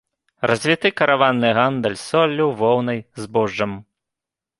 Развіты 0.51 0.89
караванны 1.01 1.51
гандаль 1.57 1.97
соллю, 2.05 2.47
воўнай, 2.61 2.99
збожжам. 3.25 3.77